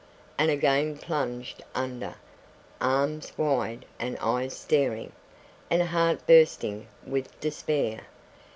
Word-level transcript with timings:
and 0.35 0.49
again 0.49 0.97
plunged 0.97 1.61
under, 1.75 2.15
arms 2.81 3.33
wide 3.37 3.85
and 3.99 4.17
eyes 4.19 4.57
staring, 4.57 5.11
and 5.69 5.83
heart 5.83 6.25
bursting 6.25 6.87
with 7.05 7.39
despair. 7.39 8.01